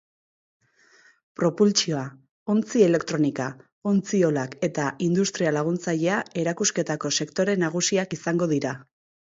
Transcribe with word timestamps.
Propultsioa, 1.41 2.05
ontzi-elektronika, 2.53 3.51
ontziolak 3.93 4.57
eta 4.71 4.89
industria 5.11 5.55
laguntzailea 5.61 6.19
erakusketako 6.47 7.15
sektore 7.23 7.61
nagusiak 7.69 8.21
izango 8.21 8.53
dira. 8.59 8.77